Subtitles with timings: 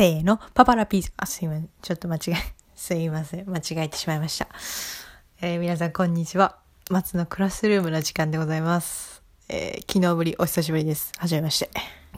[0.00, 1.12] せーの、パパラピーズ。
[1.18, 1.68] あ、すいません。
[1.82, 2.34] ちょっと間違え、
[2.74, 3.44] すいません。
[3.46, 4.48] 間違えてしまいました。
[5.42, 6.56] えー、皆さん、こんにちは。
[6.88, 9.22] 松のクラスルームの時間でございます。
[9.50, 11.12] えー、昨日ぶり、お久しぶりです。
[11.18, 11.68] はじめまして。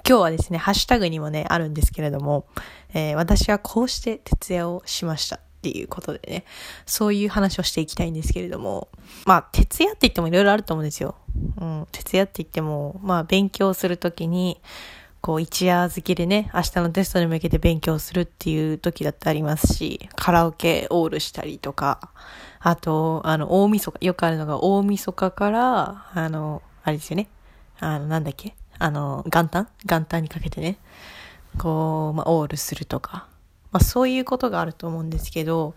[0.09, 2.47] 今日はですね、ハッシュタグにもね、あるんですけれども、
[2.95, 5.37] えー、私はこうして徹夜をしました。
[5.37, 6.45] っていうことでね、
[6.87, 8.91] そういう話をしていきたいんですけれども、
[9.27, 11.17] まあ、徹夜って言ってもいろいろあると思うんですよ。
[11.61, 14.61] うん、徹夜って言っても、まあ、勉強するときに、
[15.23, 22.11] こう一夜漬けでね、明日のテストに向けて勉強するっていう時だってありますし、カラオケオールしたりとか、
[22.59, 27.29] あと、あの、大晦日、よくあるのが大晦日から、あの、あれですよね。
[27.79, 28.57] あの、なんだっけ？
[28.81, 29.69] あの、元旦？
[29.85, 30.79] 元旦にかけてね、
[31.57, 33.29] こう、まあ、オールするとか、
[33.71, 35.75] まあ、そういうことがあると思うんですけど、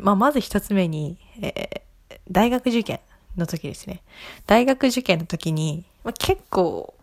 [0.00, 2.98] まあ、まず一つ目に、えー、大学受験
[3.36, 4.02] の時ですね。
[4.48, 6.94] 大学受験の時に、まあ、結構、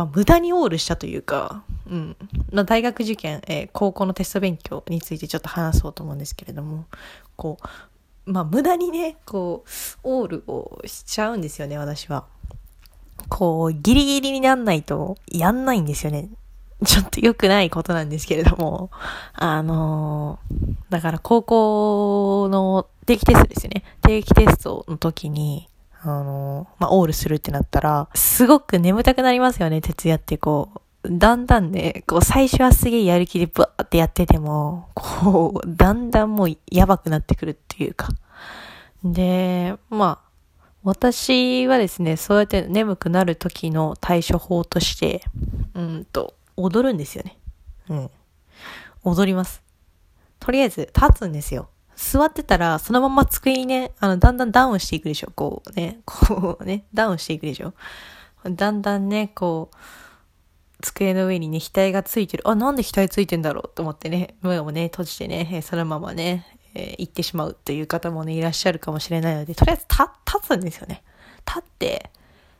[0.00, 2.16] まあ、無駄にオールしたというか、うん。
[2.52, 6.86] まあ、大学受験、えー、高校のテスト勉強についてちょっと話そうと思うんですけれども、
[7.36, 7.58] こ
[8.24, 9.68] う、まあ、無駄にね、こう、
[10.02, 12.24] オールをしちゃうんですよね、私は。
[13.28, 16.30] こう、ギリギリになんないと、やんないんですよね。
[16.86, 18.90] ちょっと良くないことなんですけれども、
[19.34, 23.84] あのー、だから高校の定期テストですよね。
[24.00, 25.68] 定期テストの時に、
[26.02, 30.80] あの、まあ、オールするってなったら、すごく眠たくなりますよね、徹夜ってこう。
[31.08, 38.08] だんだんね、こう、最初はすげえやる気でブワーってやってても、こう、だんだんもうやばくなってくるっていうか。
[39.04, 40.30] で、まあ、
[40.82, 45.22] 私はですね、そうやって眠くなる時の対処法として、
[45.74, 47.38] うんと、踊るんですよね。
[47.88, 48.10] うん。
[49.04, 49.62] 踊ります。
[50.38, 51.68] とりあえず、立つんですよ。
[52.00, 55.30] 座ってたら、そのまま机にね、あの、だんだんダウンしていくでしょ。
[55.34, 57.74] こうね、こうね、ダウンしていくでしょ。
[58.48, 59.76] だんだんね、こう、
[60.80, 62.48] 机の上にね、額がついてる。
[62.48, 71.02] あ、なんで額ついてんだろうと思ってね、目をね、閉じてね、そのままね、えー、行ってしまうという方もね、いらっしゃるかもしれないので、とりあえず立、立つんですよね。
[71.46, 72.10] 立って、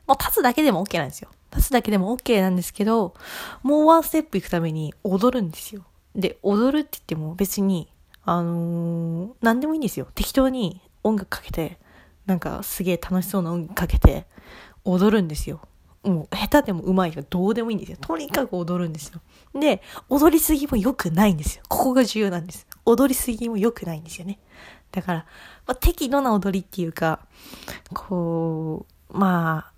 [0.07, 1.31] もう立つだけでも OK なんですよ。
[1.51, 3.15] 立つだけでも OK なんですけど、
[3.63, 5.85] もうワンステップ行くために踊るんですよ。
[6.15, 7.89] で、踊るって言っても別に、
[8.31, 10.07] あのー、何でもいいんですよ。
[10.15, 11.81] 適当に音楽かけて、
[12.27, 14.25] なんかすげえ楽しそうな音楽かけて、
[14.85, 15.61] 踊るんですよ。
[16.05, 17.99] もう下手でも上手いかどうでもいいんですよ。
[18.01, 19.21] とにかく踊るんですよ。
[19.61, 21.65] で、踊りすぎも良くないんですよ。
[21.69, 22.69] ここが重要なんです。
[22.87, 24.39] 踊りすぎも良くないんですよね。
[24.93, 25.19] だから、
[25.67, 27.27] まあ、適度な踊りっていうか、
[27.93, 29.73] こう、ま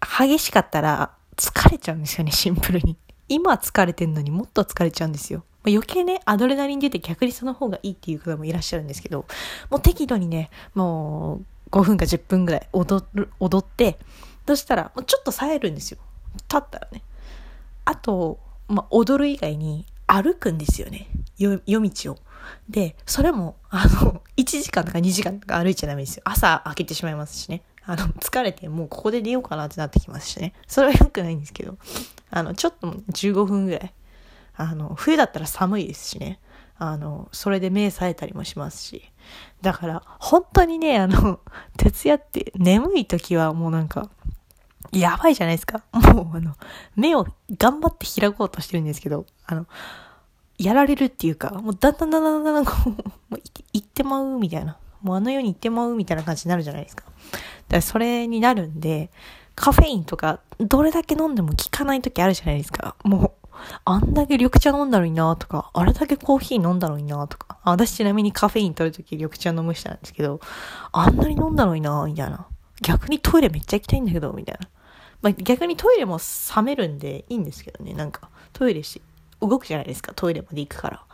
[0.00, 2.98] あ、激しかったら疲れちゃうんですよね、シンプルに。
[3.30, 5.42] 今疲れてんのにもっと疲れちゃうんですよ。
[5.68, 9.26] まあ、余計ね、アドレナリン出て逆にその方がいいっていう方もいらっしゃるんですけど、
[9.70, 13.98] もう適度にね、もう5分か10分ぐらい踊る、踊って、
[14.46, 15.98] そしたら、もうちょっと冴えるんですよ。
[16.48, 17.02] 立ったらね。
[17.84, 21.08] あと、まあ、踊る以外に歩くんですよね。
[21.36, 22.18] 夜道を。
[22.70, 26.22] で、それも、あの、1時間とか2時間とか歩いちゃダメですよ。
[26.24, 27.62] 朝開けてしまいますしね。
[27.84, 30.54] あの、疲れてもうここで寝ようかなってなってきますしね。
[30.66, 31.76] それは良くないんですけど、
[32.30, 33.92] あの、ちょっと15分ぐらい
[34.58, 36.40] あの、冬だったら寒いですしね。
[36.78, 39.02] あの、それで目冴えたりもしますし。
[39.62, 41.40] だから、本当にね、あの、
[41.78, 44.10] 徹夜って眠い時はもうなんか、
[44.90, 45.82] やばいじゃないですか。
[45.92, 46.56] もうあの、
[46.96, 47.26] 目を
[47.56, 49.66] 頑張って開こうとしてるんですけど、あの、
[50.58, 52.88] やられるっていうか、もうだんだんだんだんだんだんこう、
[53.30, 53.40] もう
[53.72, 54.76] 行ってまうみたいな。
[55.02, 57.04] もうあの世に行ってまうみたいな感じになるじゃないですか。
[57.04, 57.16] だか
[57.76, 59.10] らそれになるんで、
[59.54, 62.96] カフェインとか、どれだけ飲んでも効かない時あるじゃないですか。
[63.04, 63.32] もう、
[63.84, 70.40] あんだけ緑茶飲んだのになとか、あれだけコーヒー飲んだのになとか、私ちなみにカフェイン取るとき緑茶飲む人なんですけど、
[70.92, 72.46] あんなに飲んだのになみたいな。
[72.82, 74.68] 逆にトイレめっちゃ行きたいんだけど、みたいな。
[75.20, 76.18] まあ、逆にトイレも
[76.56, 79.02] 冷めるんでいいんですけどね、なんか、トイレし、
[79.40, 81.04] 動くじゃないですか、トイレまで行くから。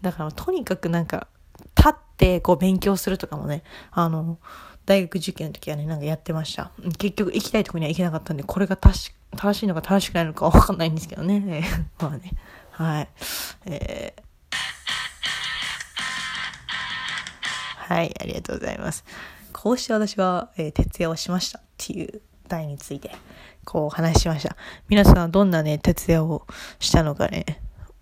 [0.00, 1.28] だから、とにかくなんか、
[1.76, 4.38] 立ってこう勉強するとかもね、あの、
[4.86, 6.72] 大学受験の時はね、なんかやってました。
[6.98, 11.64] 結局行きたいとこには行けなかったんで、これが確か正しいのか正しくないのかわかんないんですけどね。
[12.00, 12.32] まあね。
[12.70, 13.08] はい。
[13.66, 14.22] えー、
[17.94, 19.04] はい、ありがとうございます。
[19.52, 23.10] こうして私は、えー、徹夜をしましたっていう題について、
[23.64, 24.56] こう話しました。
[24.88, 26.46] 皆さんはどんなね、徹夜を
[26.78, 27.44] したのかね。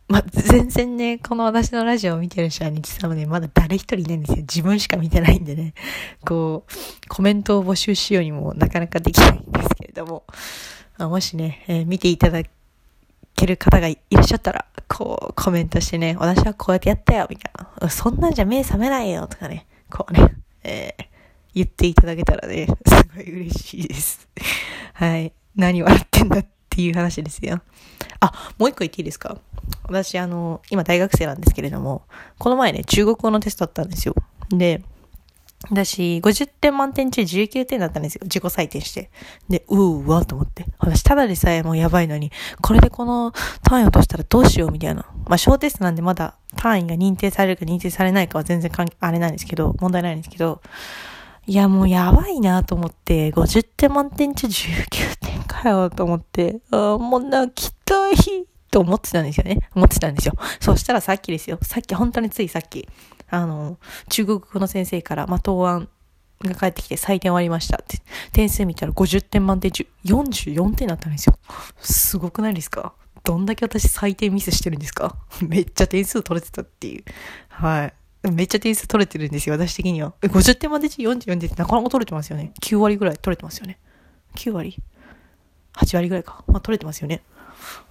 [0.08, 4.36] まあ、全然ね、この私のラジオを見てる人はね、実はね、まだ誰一人いないんですよ。
[4.38, 5.74] 自分しか見てないんでね。
[6.24, 10.24] こう、コメントを募集しようにもなかなかできないんですけれども。
[10.98, 12.42] もしね、えー、見ていただ
[13.34, 17.90] ける方がいらっしゃったら、こう、コメントしてね、私はこうやってやったよ、みたいな。
[17.90, 20.34] そんなんじゃ目覚めないよ、とかね、こうね、
[20.64, 21.04] えー、
[21.54, 22.74] 言っていただけたらね、す
[23.14, 24.26] ごい嬉しいです。
[24.94, 25.32] はい。
[25.54, 27.60] 何笑ってんだっていう話ですよ。
[28.20, 29.36] あ、もう一個言っていいですか？
[29.88, 32.02] 私、あの、今大学生なんですけれども、
[32.38, 34.14] この前ね、中国語のテストだったんですよ。
[34.50, 34.82] で、
[35.70, 38.20] 私、50点満点中19点だったんですよ。
[38.24, 39.10] 自己採点して。
[39.48, 40.64] で、うーわと思って。
[40.78, 42.30] 私、ただでさえもうやばいのに、
[42.62, 43.32] これでこの
[43.62, 45.06] 単位落としたらどうしようみたいな。
[45.26, 48.70] まあ、小テストなんでまだ単位が認定されるか認定されないかは全然
[49.00, 50.60] あれなんですけど、問題ないんですけど、
[51.46, 58.16] いや、もうやばいなと思って、50点満点中19点かよと思って、あもう泣きたい
[58.70, 59.68] と思ってたんですよね。
[59.74, 60.34] 思ってたんですよ。
[60.60, 61.58] そしたらさっきですよ。
[61.62, 62.88] さっき、本当についさっき、
[63.28, 63.78] あの、
[64.08, 65.88] 中国語の先生から、まあ、答案
[66.42, 67.98] が返ってきて採点終わりましたって。
[68.32, 71.38] 点数見たら50点満点中44点だったんですよ。
[71.80, 72.94] すごくないですか？
[73.24, 75.16] どんだけ私採点ミスしてるんですか？
[75.42, 77.04] めっちゃ点数取れてたっていう。
[77.48, 77.94] はい。
[78.30, 80.12] めっちゃ点数取れてるんですよ、私的には。
[80.22, 82.52] え、50点まで44点ってなかなか取れてますよね。
[82.60, 83.78] 9割ぐらい取れてますよね。
[84.34, 84.76] 9割
[85.74, 86.42] ?8 割ぐらいか。
[86.48, 87.22] まあ取れてますよね。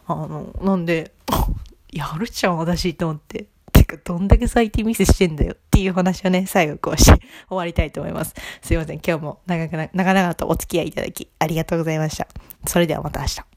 [0.08, 1.14] あの、なんで、
[1.92, 3.48] やるじゃん、私と思って。
[3.88, 8.34] か、どんだけ最近ミスしてんだよっていう話をね、最後こうして終わりたいと思います。
[8.62, 9.02] すいません。
[9.06, 12.28] 今日も長くな、長々とお付き合いいただきありがとうございました。
[12.66, 13.55] それではまた明日。